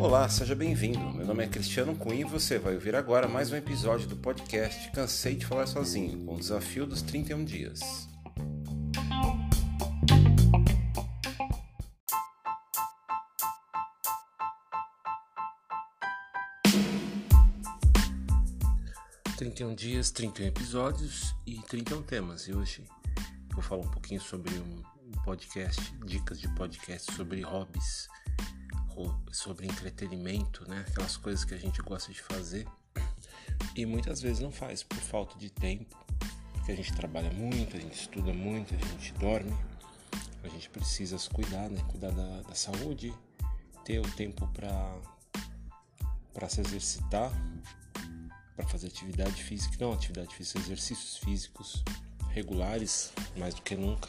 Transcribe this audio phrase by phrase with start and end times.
[0.00, 0.98] Olá, seja bem-vindo.
[1.12, 4.90] Meu nome é Cristiano Cunha e você vai ouvir agora mais um episódio do podcast
[4.90, 7.80] Cansei de Falar Sozinho, com o desafio dos 31 dias.
[19.36, 22.48] Trinta e um dias, 31 episódios e 31 temas.
[22.48, 22.84] E hoje
[23.52, 28.08] vou falar um pouquinho sobre um podcast, dicas de podcast sobre hobbies
[29.30, 30.84] sobre entretenimento, né?
[30.88, 32.66] Aquelas coisas que a gente gosta de fazer
[33.74, 35.96] e muitas vezes não faz por falta de tempo,
[36.52, 39.56] porque a gente trabalha muito, a gente estuda muito, a gente dorme,
[40.42, 41.82] a gente precisa se cuidar, né?
[41.88, 43.14] Cuidar da, da saúde,
[43.84, 44.98] ter o tempo para
[46.32, 47.30] para se exercitar,
[48.56, 51.84] para fazer atividade física, não atividade física, exercícios físicos
[52.30, 54.08] regulares, mais do que nunca.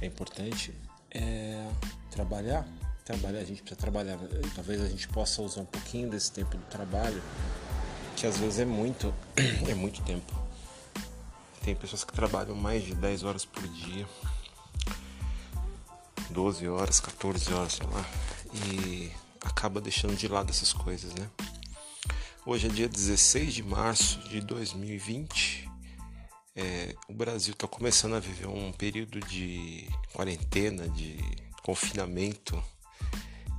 [0.00, 0.74] É importante
[1.10, 1.66] é,
[2.10, 2.66] trabalhar
[3.06, 4.18] trabalhar, a gente precisa trabalhar.
[4.54, 7.22] Talvez a gente possa usar um pouquinho desse tempo do trabalho,
[8.16, 9.14] que às vezes é muito,
[9.70, 10.34] é muito tempo.
[11.62, 14.06] Tem pessoas que trabalham mais de 10 horas por dia,
[16.30, 18.04] 12 horas, 14 horas, sei lá,
[18.72, 21.30] e acaba deixando de lado essas coisas, né?
[22.44, 25.65] Hoje é dia 16 de março de 2020.
[26.58, 31.18] É, o Brasil está começando a viver um período de quarentena, de
[31.62, 32.62] confinamento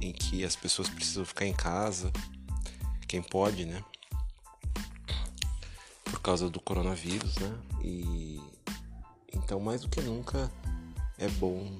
[0.02, 2.12] em que as pessoas precisam ficar em casa,
[3.08, 3.84] quem pode, né?
[6.06, 7.56] Por causa do coronavírus, né?
[7.84, 8.42] E
[9.32, 10.52] então mais do que nunca
[11.20, 11.80] é bom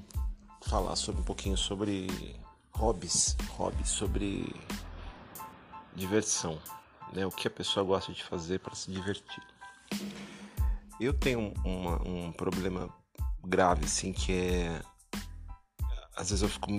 [0.62, 2.36] falar sobre um pouquinho sobre
[2.74, 4.54] hobbies, hobbies sobre
[5.96, 6.62] diversão,
[7.12, 7.26] né?
[7.26, 9.57] O que a pessoa gosta de fazer para se divertir.
[11.00, 12.90] Eu tenho uma, um problema
[13.44, 14.82] grave, assim, que é
[16.18, 16.72] às vezes eu fico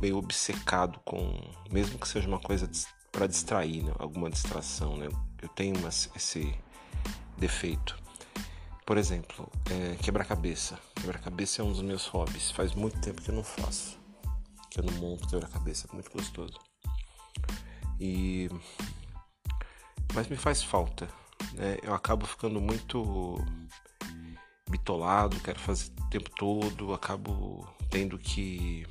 [0.00, 1.38] meio obcecado com,
[1.70, 2.68] mesmo que seja uma coisa
[3.12, 3.92] para distrair, né?
[3.98, 5.06] alguma distração, né?
[5.42, 6.58] Eu tenho uma, esse
[7.36, 7.94] defeito.
[8.86, 10.78] Por exemplo, é, quebra-cabeça.
[10.94, 12.50] Quebra-cabeça é um dos meus hobbies.
[12.50, 13.98] Faz muito tempo que eu não faço.
[14.70, 15.88] Que eu não monto quebra-cabeça.
[15.90, 16.58] É muito gostoso.
[18.00, 18.48] E...
[20.14, 21.06] Mas me faz falta.
[21.54, 21.78] Né?
[21.82, 23.44] Eu acabo ficando muito
[24.68, 28.86] bitolado, quero fazer o tempo todo, acabo tendo que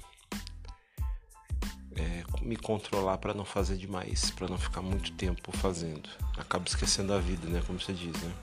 [1.96, 6.10] é, me controlar para não fazer demais, para não ficar muito tempo fazendo.
[6.38, 8.34] Acabo esquecendo a vida, né, como você diz, né?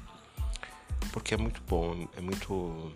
[1.12, 2.92] Porque é muito bom, é muito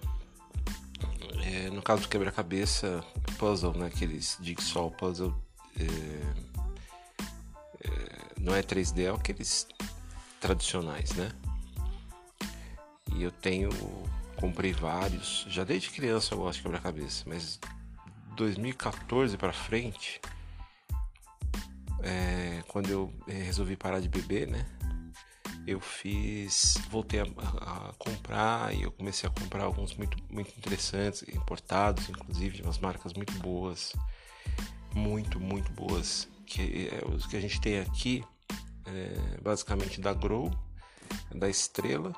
[1.42, 3.04] é, no caso do quebra-cabeça,
[3.38, 5.34] puzzle, né, aqueles jigsaw puzzle
[5.78, 5.84] é,
[7.84, 9.66] é não é 3D, é aqueles
[10.46, 11.32] tradicionais, né?
[13.12, 13.70] E eu tenho
[14.36, 15.44] comprei vários.
[15.48, 17.58] Já desde criança eu gosto de quebra-cabeça, mas
[18.36, 20.20] 2014 para frente,
[22.02, 24.64] é, quando eu é, resolvi parar de beber, né?
[25.66, 31.24] Eu fiz, voltei a, a, comprar e eu comecei a comprar alguns muito, muito interessantes,
[31.34, 33.92] importados, inclusive de umas marcas muito boas,
[34.94, 36.28] muito, muito boas.
[36.44, 38.22] Que é, os que a gente tem aqui,
[38.86, 40.50] é, basicamente da Grow,
[41.34, 42.12] da Estrela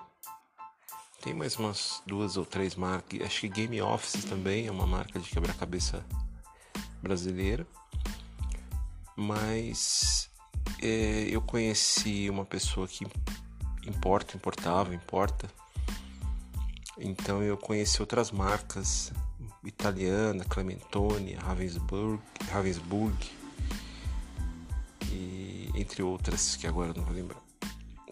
[1.22, 3.20] tem mais umas duas ou três marcas.
[3.22, 6.04] Acho que Game Office também é uma marca de quebra-cabeça
[7.02, 7.66] brasileira.
[9.16, 10.30] Mas
[10.80, 13.04] é, eu conheci uma pessoa que
[13.86, 15.48] importa, importava, importa.
[16.96, 19.12] Então eu conheci outras marcas
[19.64, 23.16] italiana, Clementone, Ravensburg, Ravensburg
[25.78, 27.42] entre outras que agora não vou lembrar,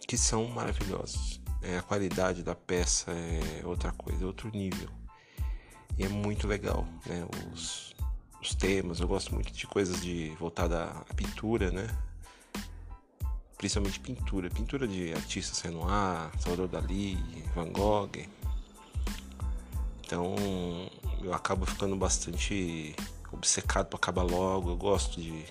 [0.06, 4.88] que são maravilhosos é, a qualidade da peça é outra coisa, é outro nível.
[5.99, 7.27] E é muito legal, né?
[7.53, 7.94] Os,
[8.41, 11.87] os temas, eu gosto muito de coisas de voltada à pintura, né?
[13.56, 17.16] Principalmente pintura, pintura de artistas Renoir, Salvador Dali,
[17.54, 18.10] Van Gogh.
[20.04, 20.37] Então
[21.22, 22.95] eu acabo ficando bastante
[23.33, 24.71] obcecado para acabar logo.
[24.71, 25.45] Eu gosto de,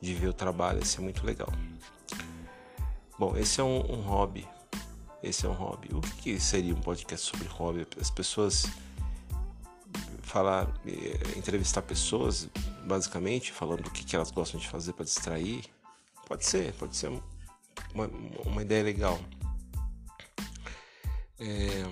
[0.00, 1.52] de ver o trabalho, isso é muito legal.
[3.18, 4.46] Bom, esse é um, um hobby
[5.22, 5.88] esse é um hobby.
[5.92, 7.86] O que seria um podcast sobre hobby?
[8.00, 8.66] As pessoas
[10.22, 12.48] falar, eh, entrevistar pessoas,
[12.84, 15.64] basicamente, falando do que, elas gostam de fazer para distrair.
[16.26, 17.10] Pode ser, pode ser
[17.94, 18.06] uma,
[18.44, 19.18] uma ideia legal.
[21.40, 21.84] É,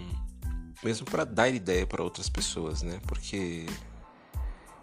[0.85, 3.01] mesmo para dar ideia para outras pessoas, né?
[3.07, 3.67] Porque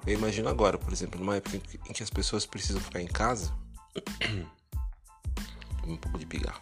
[0.06, 3.54] eu imagino agora, por exemplo, numa época em que as pessoas precisam ficar em casa,
[5.86, 6.62] um pouco de pigarro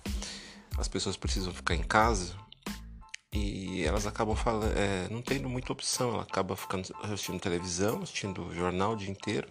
[0.77, 2.33] as pessoas precisam ficar em casa
[3.33, 8.53] e elas acabam falando, é, não tendo muita opção, ela acaba ficando assistindo televisão, assistindo
[8.53, 9.47] jornal o dia inteiro.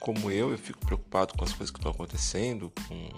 [0.00, 3.08] Como eu, eu fico preocupado com as coisas que estão acontecendo, com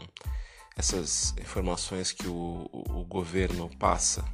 [0.77, 4.25] essas informações que o, o, o governo passa.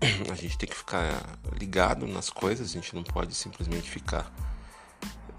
[0.30, 4.30] A gente tem que ficar ligado nas coisas, a gente não pode simplesmente ficar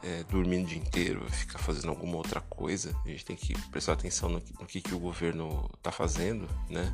[0.04, 2.96] é, dormindo o dia inteiro, ficar fazendo alguma outra coisa.
[3.06, 6.92] A gente tem que prestar atenção no, no que, que o governo está fazendo, né?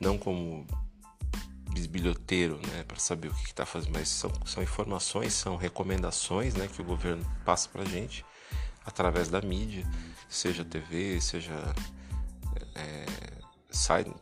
[0.00, 0.66] Não como
[1.72, 6.66] bisbilhoteiro, né, para saber o que está fazendo, mas são, são informações, são recomendações, né,
[6.66, 8.24] que o governo passa para gente
[8.84, 9.86] através da mídia,
[10.28, 11.54] seja TV, seja
[12.74, 13.06] é,
[13.70, 14.12] site,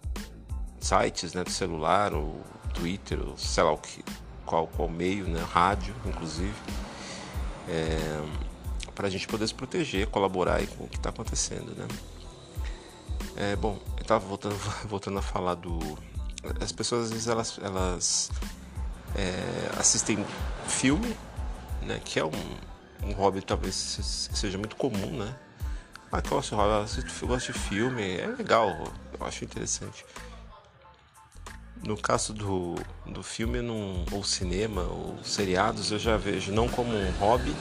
[0.80, 2.44] sites, né, do celular, ou
[2.74, 4.04] Twitter, ou sei lá o que,
[4.44, 6.54] qual, qual meio, né, rádio, inclusive,
[7.68, 8.22] é,
[8.94, 11.86] para a gente poder se proteger, colaborar com o que está acontecendo, né.
[13.36, 14.56] É, bom, eu estava voltando,
[14.88, 15.78] voltando a falar do
[16.60, 18.30] as pessoas às vezes elas, elas
[19.14, 20.24] é, assistem
[20.66, 21.16] filme,
[21.82, 22.30] né, que é um,
[23.02, 25.34] um hobby talvez seja muito comum, né?
[26.10, 26.88] Ah, qual é o seu hobby?
[27.20, 28.70] Eu, gosto de filme, é legal,
[29.18, 30.04] eu acho interessante.
[31.84, 32.74] No caso do,
[33.06, 37.54] do filme num, ou cinema ou seriados, eu já vejo não como um hobby,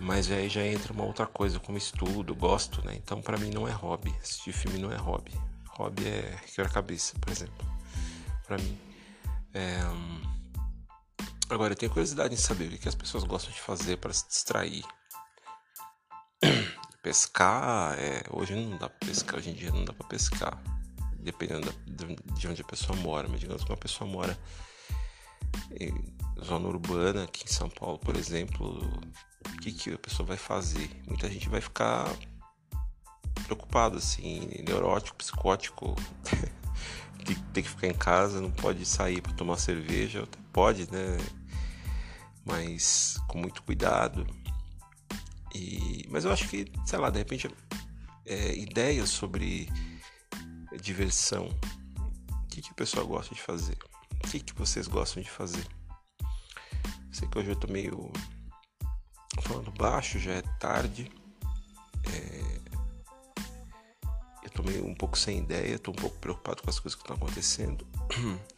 [0.00, 2.94] mas aí já entra uma outra coisa, como estudo, gosto, né?
[2.96, 5.32] Então para mim não é hobby, assistir filme não é hobby
[5.76, 7.66] hobby é quebra-cabeça, por exemplo,
[8.46, 8.78] para mim.
[9.54, 9.80] É...
[11.48, 14.26] Agora, eu tenho curiosidade em saber o que as pessoas gostam de fazer para se
[14.26, 14.84] distrair.
[17.02, 18.22] Pescar, é...
[18.30, 20.62] hoje não dá pra pescar, hoje em dia não dá para pescar,
[21.22, 21.72] dependendo
[22.34, 23.28] de onde a pessoa mora.
[23.28, 24.38] Mas digamos que uma pessoa mora
[25.78, 25.92] em
[26.44, 28.80] zona urbana, aqui em São Paulo, por exemplo,
[29.46, 30.90] o que, que a pessoa vai fazer?
[31.06, 32.06] Muita gente vai ficar
[33.44, 35.94] preocupado, assim, neurótico, psicótico,
[37.24, 41.18] que tem que ficar em casa, não pode sair para tomar cerveja, pode, né?
[42.44, 44.26] Mas com muito cuidado.
[45.54, 47.48] E, mas eu acho que, sei lá, de repente,
[48.26, 49.68] é, ideias sobre
[50.78, 51.48] diversão.
[52.30, 53.76] O que, que o pessoal gosta de fazer?
[54.24, 55.66] O que, que vocês gostam de fazer?
[57.10, 58.10] Sei que hoje eu tô meio
[59.42, 61.10] falando baixo, já é tarde.
[62.04, 62.42] É,
[64.52, 67.16] tô meio um pouco sem ideia, tô um pouco preocupado com as coisas que estão
[67.16, 67.86] acontecendo.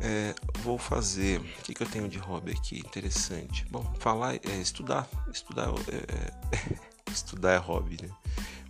[0.00, 1.40] É, vou fazer.
[1.40, 3.66] O que, que, eu tenho de hobby aqui interessante?
[3.68, 5.08] Bom, falar é estudar.
[5.32, 8.08] Estudar é, é estudar é hobby, né?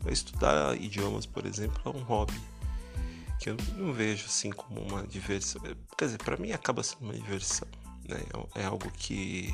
[0.02, 2.32] Mas estudar idiomas, por exemplo, é um hobby
[3.38, 5.60] que eu não vejo assim como uma diversão.
[5.96, 7.68] Quer dizer, para mim acaba sendo uma diversão,
[8.08, 8.20] né?
[8.54, 9.52] É algo que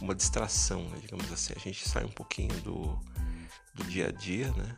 [0.00, 0.98] uma distração, né?
[1.00, 1.52] digamos assim.
[1.56, 2.98] A gente sai um pouquinho do,
[3.74, 4.76] do dia a dia, né?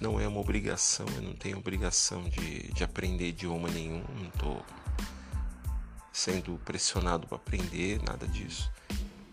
[0.00, 4.64] não é uma obrigação, eu não tenho obrigação de, de aprender idioma nenhum, não estou
[6.12, 8.70] sendo pressionado para aprender, nada disso.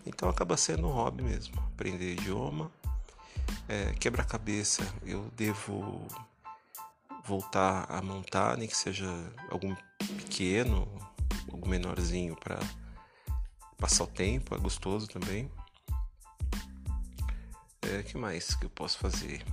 [0.06, 2.72] Então acaba sendo um hobby mesmo, aprender idioma,
[3.68, 6.08] é, quebra-cabeça, eu devo
[7.30, 9.06] voltar a montar, nem que seja
[9.52, 9.76] algum
[10.18, 10.88] pequeno,
[11.52, 12.60] algum menorzinho para
[13.78, 15.50] passar o tempo, é gostoso também.
[17.84, 19.46] É, que mais que eu posso fazer?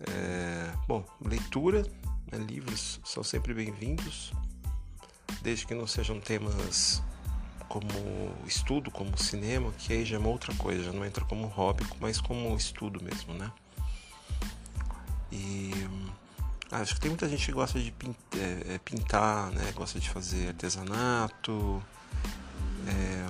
[0.00, 1.82] É, bom, leitura,
[2.30, 4.30] né, livros são sempre bem-vindos,
[5.40, 7.02] desde que não sejam temas
[7.68, 7.88] como
[8.46, 11.86] estudo, como cinema, que aí já é uma outra coisa, já não entra como hobby,
[11.98, 13.50] mas como estudo mesmo, né?
[15.32, 15.81] E
[16.72, 19.72] ah, acho que tem muita gente que gosta de pintar, é, é, pintar né?
[19.72, 21.82] Gosta de fazer artesanato.
[22.88, 23.26] É,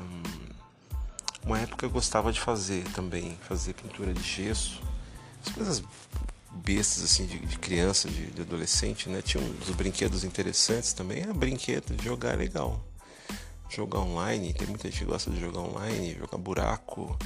[1.44, 4.80] uma época eu gostava de fazer também, fazer pintura de gesso.
[5.44, 5.82] As coisas
[6.52, 9.20] bestas assim de, de criança, de, de, adolescente, né?
[9.20, 11.22] Tinha uns brinquedos interessantes também.
[11.22, 12.80] É brinquedo, jogar é legal.
[13.68, 17.18] Jogar online, tem muita gente que gosta de jogar online, jogar buraco,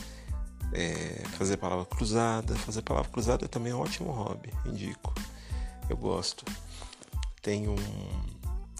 [0.72, 2.56] é, fazer palavra cruzada.
[2.56, 5.12] Fazer palavra cruzada também é um ótimo hobby, indico.
[5.88, 6.44] Eu gosto.
[7.42, 7.76] Tem um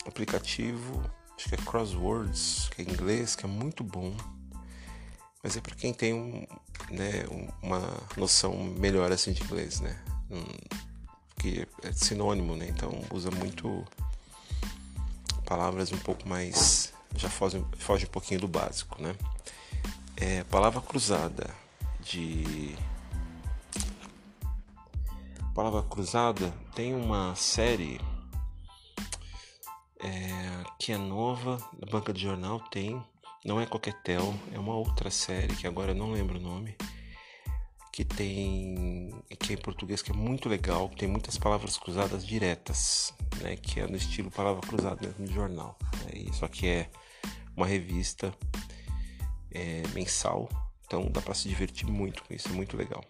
[0.07, 1.03] aplicativo,
[1.37, 4.17] acho que é Crosswords, que é inglês, que é muito bom.
[5.43, 6.47] Mas é para quem tem um,
[6.91, 7.25] né,
[7.63, 7.81] uma
[8.17, 9.97] noção melhor assim de inglês, né?
[11.39, 12.67] que é sinônimo, né?
[12.69, 13.85] Então usa muito
[15.45, 19.15] palavras um pouco mais já foge, foge um pouquinho do básico, né?
[20.17, 21.49] É, palavra cruzada
[22.01, 22.75] de
[25.57, 27.99] palavra cruzada tem uma série
[29.99, 33.03] é, que é nova da banca de jornal tem
[33.43, 36.77] não é Coquetel é uma outra série que agora eu não lembro o nome
[37.91, 39.11] que tem
[39.41, 43.81] que é em português que é muito legal, tem muitas palavras cruzadas diretas, né, que
[43.81, 45.79] é no estilo palavra cruzada mesmo de jornal.
[46.05, 46.91] Né, só que é
[47.57, 48.35] uma revista
[49.51, 50.47] é, mensal,
[50.85, 53.03] então dá para se divertir muito com isso, é muito legal.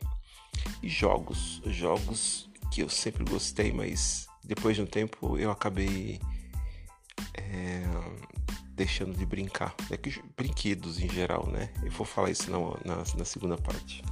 [0.82, 6.20] E jogos, jogos que eu sempre gostei, mas depois de um tempo eu acabei
[7.34, 7.82] é,
[8.74, 9.74] deixando de brincar.
[9.90, 11.72] É que brinquedos em geral, né?
[11.82, 14.02] Eu vou falar isso na, na, na segunda parte.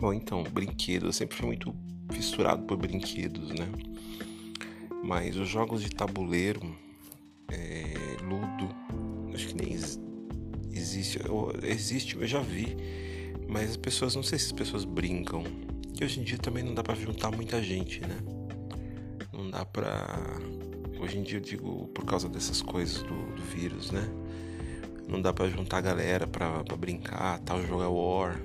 [0.00, 1.06] Bom, então, brinquedos.
[1.06, 1.74] Eu sempre fui muito
[2.12, 3.66] fissurado por brinquedos, né?
[5.02, 6.60] Mas os jogos de tabuleiro,
[7.50, 8.74] é, Ludo,
[9.34, 10.08] acho que nem existe.
[11.62, 12.76] Existe, eu já vi.
[13.48, 15.42] Mas as pessoas, não sei se as pessoas brincam.
[15.98, 18.18] E hoje em dia também não dá para juntar muita gente, né?
[19.32, 20.18] Não dá pra.
[21.00, 24.06] Hoje em dia eu digo por causa dessas coisas do, do vírus, né?
[25.08, 28.38] Não dá para juntar a galera pra, pra brincar, tal, jogar War.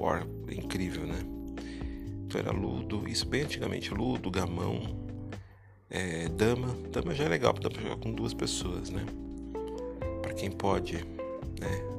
[0.00, 1.18] War é incrível, né?
[2.26, 4.99] Então era Ludo, isso bem antigamente, Ludo, Gamão,
[5.90, 6.68] é, Dama.
[6.90, 9.04] Dama já é legal, dá pra jogar com duas pessoas, né?
[10.22, 10.96] Pra quem pode,
[11.60, 11.90] né?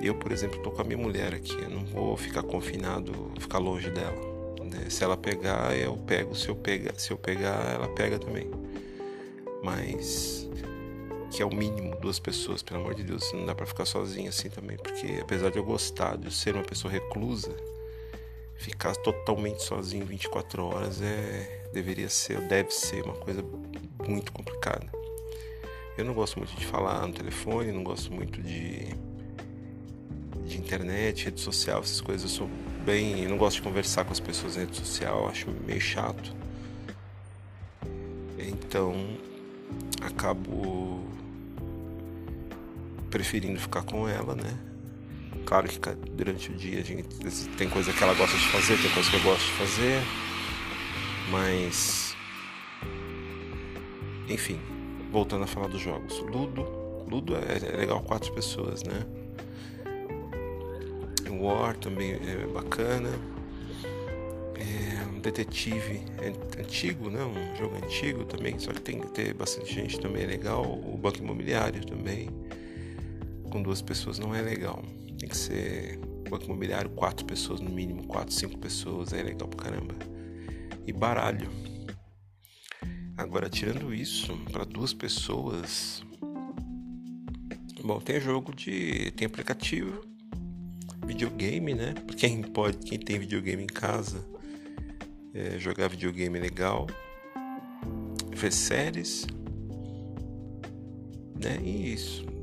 [0.00, 3.58] Eu, por exemplo, tô com a minha mulher aqui, eu não vou ficar confinado, ficar
[3.58, 4.16] longe dela.
[4.62, 4.88] Né?
[4.90, 8.50] Se ela pegar, eu pego, se eu pegar, se eu pegar, ela pega também.
[9.62, 10.48] Mas
[11.30, 14.28] que é o mínimo duas pessoas, pelo amor de Deus, não dá para ficar sozinho
[14.28, 17.54] assim também, porque apesar de eu gostar de ser uma pessoa reclusa,
[18.58, 23.44] ficar totalmente sozinho 24 horas é deveria ser, deve ser uma coisa
[24.06, 24.86] muito complicada.
[25.96, 28.94] Eu não gosto muito de falar no telefone, não gosto muito de
[30.46, 32.30] de internet, rede social, essas coisas.
[32.30, 32.50] Eu sou
[32.84, 36.34] bem, eu não gosto de conversar com as pessoas na rede social, acho meio chato.
[38.38, 38.94] Então,
[40.00, 41.04] acabo
[43.10, 44.56] preferindo ficar com ela, né?
[45.46, 45.78] Claro que
[46.10, 47.08] durante o dia a gente
[47.56, 50.02] tem coisa que ela gosta de fazer, tem coisa que eu gosto de fazer,
[51.30, 52.16] mas
[54.28, 54.58] enfim,
[55.12, 56.18] voltando a falar dos jogos.
[56.18, 56.62] Ludo,
[57.08, 59.06] Ludo é, é legal quatro pessoas, né?
[61.30, 63.10] War também é bacana.
[64.56, 66.02] É um detetive
[66.58, 67.22] antigo, né?
[67.22, 70.64] Um jogo antigo também, só que tem que ter bastante gente também é legal.
[70.64, 72.30] O Banco Imobiliário também
[73.50, 74.82] com duas pessoas não é legal.
[75.18, 79.64] Tem que ser banco imobiliário, quatro pessoas no mínimo, quatro, cinco pessoas, é legal pra
[79.64, 79.94] caramba.
[80.86, 81.50] E baralho.
[83.16, 86.02] Agora, tirando isso, para duas pessoas.
[87.82, 89.10] Bom, tem jogo de.
[89.12, 90.04] tem aplicativo,
[91.06, 91.94] videogame, né?
[92.16, 94.26] Quem pode, quem tem videogame em casa,
[95.32, 96.86] é, jogar videogame é legal.
[98.34, 99.26] Ver séries,
[101.34, 101.58] né?
[101.62, 102.35] E isso.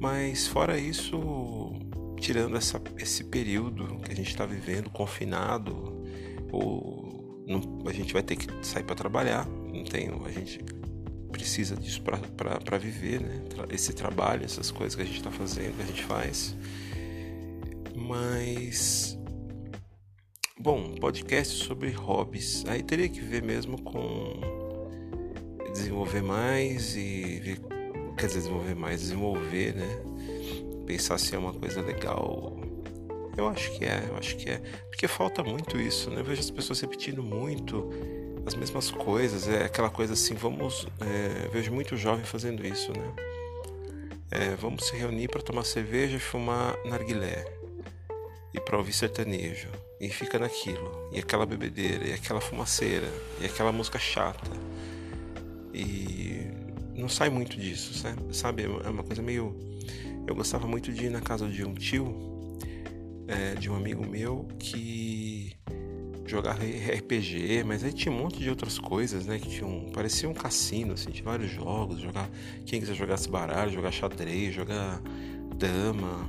[0.00, 1.72] Mas fora isso,
[2.18, 6.04] tirando essa, esse período que a gente está vivendo, confinado,
[6.52, 10.60] ou não, a gente vai ter que sair para trabalhar, não tem, a gente
[11.30, 13.42] precisa disso para viver, né?
[13.70, 16.56] Esse trabalho, essas coisas que a gente está fazendo, que a gente faz.
[17.94, 19.18] Mas
[20.58, 22.64] bom, podcast sobre hobbies.
[22.66, 24.40] Aí teria que ver mesmo com
[25.72, 27.60] desenvolver mais e ver
[28.16, 29.98] quer dizer, desenvolver mais, desenvolver, né?
[30.86, 32.56] Pensar se é uma coisa legal.
[33.36, 34.58] Eu acho que é, eu acho que é.
[34.88, 36.20] Porque falta muito isso, né?
[36.20, 37.90] Eu vejo as pessoas repetindo muito
[38.46, 39.46] as mesmas coisas.
[39.48, 40.86] É aquela coisa assim, vamos.
[41.00, 43.12] É, vejo muito jovem fazendo isso, né?
[44.30, 47.44] É, vamos se reunir para tomar cerveja e fumar narguilé.
[48.54, 49.68] E para ouvir sertanejo.
[50.00, 51.10] E fica naquilo.
[51.12, 53.08] E aquela bebedeira, e aquela fumaceira,
[53.40, 54.50] e aquela música chata.
[55.74, 56.25] E
[57.06, 57.94] não sai muito disso,
[58.32, 58.64] sabe?
[58.64, 59.56] É uma coisa meio.
[60.26, 62.58] Eu gostava muito de ir na casa de um tio,
[63.28, 65.56] é, de um amigo meu, que
[66.26, 69.38] jogava RPG, mas aí tinha um monte de outras coisas, né?
[69.38, 72.28] Que tinha um, parecia um cassino, assim, tinha vários jogos, jogar.
[72.66, 75.00] Quem quiser jogar esse baralho, jogar xadrez, jogar
[75.56, 76.28] dama.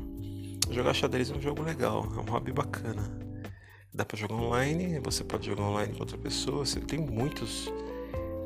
[0.70, 3.12] Jogar xadrez é um jogo legal, é um hobby bacana.
[3.92, 7.68] Dá para jogar online, você pode jogar online com outra pessoa, você tem muitos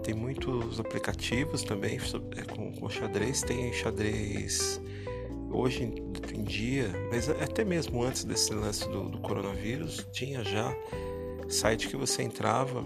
[0.04, 1.98] tem muitos aplicativos também
[2.36, 3.42] é, com, com xadrez.
[3.42, 4.82] Tem xadrez
[5.52, 6.12] hoje em,
[6.44, 10.76] dia, mas até mesmo antes desse lance do, do coronavírus, tinha já
[11.48, 12.84] site que você entrava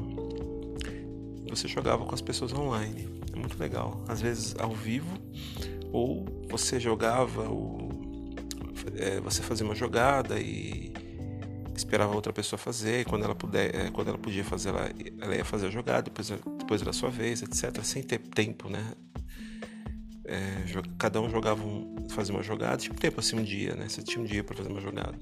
[1.56, 3.08] você jogava com as pessoas online.
[3.34, 4.04] É muito legal.
[4.08, 5.18] Às vezes ao vivo,
[5.92, 7.90] ou você jogava, o,
[8.98, 10.94] é, você fazia uma jogada e,
[11.76, 15.36] esperava outra pessoa fazer, e quando ela puder, é, quando ela podia fazer, ela, ela
[15.36, 16.32] ia fazer a jogada, depois,
[16.66, 17.84] depois era sua vez, etc.
[17.84, 18.84] Sem ter tempo, né?
[20.26, 20.64] É,
[20.98, 23.88] cada um jogava um, fazia uma jogada, tipo tempo assim um dia, né?
[23.88, 25.16] Você tinha um dia para fazer uma jogada.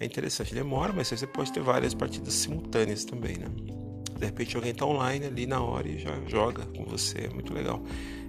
[0.00, 3.46] É interessante, demora, mas você pode ter várias partidas simultâneas também, né?
[4.18, 7.52] De repente alguém tá online ali na hora e já joga com você, é muito
[7.52, 7.82] legal.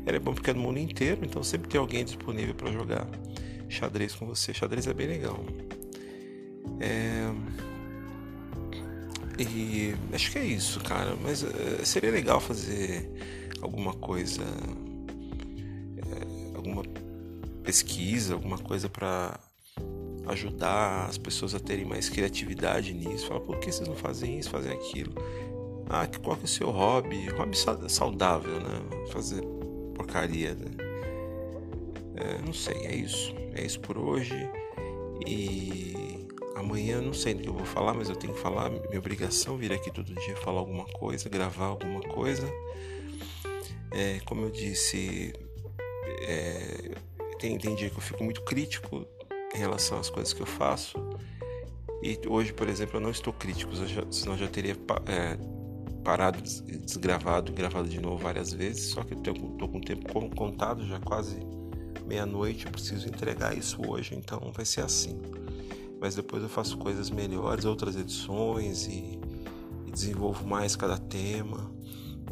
[0.05, 3.07] É bom porque é no mundo inteiro, então sempre tem alguém disponível para jogar
[3.69, 4.53] xadrez com você.
[4.53, 5.41] Xadrez é bem legal.
[6.81, 7.70] É...
[9.41, 11.15] E acho que é isso, cara.
[11.21, 13.09] Mas é, seria legal fazer
[13.61, 14.43] alguma coisa,
[15.97, 16.83] é, alguma
[17.63, 19.39] pesquisa, alguma coisa para
[20.27, 23.27] ajudar as pessoas a terem mais criatividade nisso.
[23.27, 25.13] Fala, por que vocês não fazem isso, fazem aquilo?
[25.89, 27.27] Ah, qual que é o seu hobby?
[27.29, 27.57] Hobby
[27.89, 28.81] saudável, né?
[29.11, 29.41] Fazer
[29.95, 30.71] porcaria, né?
[32.15, 33.33] É, não sei, é isso.
[33.53, 34.35] É isso por hoje.
[35.25, 36.20] E
[36.55, 38.69] amanhã não sei do que eu vou falar, mas eu tenho que falar.
[38.69, 42.47] Minha obrigação vir aqui todo dia falar alguma coisa, gravar alguma coisa.
[43.91, 45.33] É, como eu disse,
[46.21, 46.91] é,
[47.39, 49.05] tem, tem dia que eu fico muito crítico
[49.53, 50.97] em relação às coisas que eu faço.
[52.01, 55.37] E hoje, por exemplo, eu não estou crítico, já, senão eu já teria é,
[56.03, 58.91] parado, desgravado e gravado de novo várias vezes.
[58.91, 59.35] Só que eu estou
[59.69, 61.39] com o tempo contado, já quase
[62.05, 65.19] meia-noite, eu preciso entregar isso hoje, então vai ser assim.
[66.01, 69.19] Mas depois eu faço coisas melhores, outras edições e,
[69.85, 71.69] e desenvolvo mais cada tema.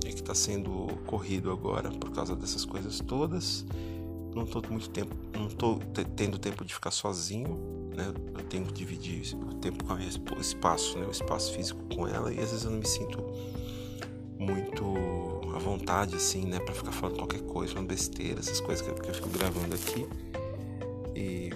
[0.04, 3.64] É que está sendo corrido agora por causa dessas coisas todas.
[4.34, 5.78] Não estou muito tempo, não estou
[6.16, 7.60] tendo tempo de ficar sozinho,
[7.96, 8.12] né?
[8.36, 10.10] Eu tenho que dividir o tempo com a minha
[10.40, 11.06] espaço, né?
[11.06, 13.24] O espaço físico com ela e às vezes eu não me sinto
[14.40, 14.84] muito
[15.54, 16.60] à vontade, assim, né?
[16.60, 20.08] Pra ficar falando qualquer coisa, falando besteira, essas coisas que eu fico gravando aqui.
[21.16, 21.52] E